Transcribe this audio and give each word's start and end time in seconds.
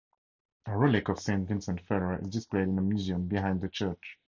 A 0.65 0.75
relic 0.75 1.09
of 1.09 1.19
Saint 1.19 1.47
Vincent 1.47 1.79
Ferrer 1.81 2.17
is 2.19 2.27
displayed 2.29 2.67
in 2.67 2.79
a 2.79 2.81
museum 2.81 3.27
behind 3.27 3.61
the 3.61 3.69
church. 3.69 4.17